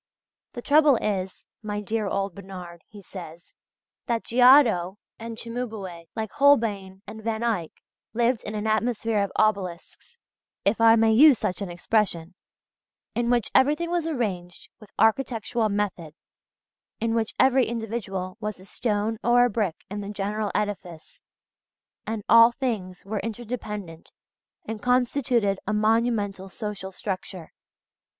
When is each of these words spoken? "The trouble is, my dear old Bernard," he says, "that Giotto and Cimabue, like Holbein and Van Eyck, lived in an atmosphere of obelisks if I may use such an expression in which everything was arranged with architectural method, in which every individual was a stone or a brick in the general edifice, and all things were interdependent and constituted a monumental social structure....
"The 0.53 0.63
trouble 0.63 0.95
is, 0.95 1.45
my 1.61 1.79
dear 1.79 2.07
old 2.07 2.33
Bernard," 2.33 2.81
he 2.87 3.03
says, 3.03 3.53
"that 4.07 4.23
Giotto 4.23 4.97
and 5.19 5.37
Cimabue, 5.37 6.05
like 6.15 6.31
Holbein 6.31 7.03
and 7.05 7.21
Van 7.23 7.43
Eyck, 7.43 7.71
lived 8.11 8.41
in 8.41 8.55
an 8.55 8.65
atmosphere 8.65 9.19
of 9.21 9.31
obelisks 9.35 10.17
if 10.65 10.81
I 10.81 10.95
may 10.95 11.13
use 11.13 11.37
such 11.37 11.61
an 11.61 11.69
expression 11.69 12.33
in 13.13 13.29
which 13.29 13.51
everything 13.53 13.91
was 13.91 14.07
arranged 14.07 14.69
with 14.79 14.89
architectural 14.97 15.69
method, 15.69 16.15
in 16.99 17.13
which 17.13 17.35
every 17.39 17.67
individual 17.67 18.37
was 18.39 18.59
a 18.59 18.65
stone 18.65 19.19
or 19.23 19.45
a 19.45 19.51
brick 19.51 19.75
in 19.87 20.01
the 20.01 20.09
general 20.09 20.51
edifice, 20.55 21.21
and 22.07 22.23
all 22.27 22.51
things 22.51 23.05
were 23.05 23.19
interdependent 23.19 24.11
and 24.65 24.81
constituted 24.81 25.59
a 25.67 25.73
monumental 25.73 26.49
social 26.49 26.91
structure.... 26.91 27.51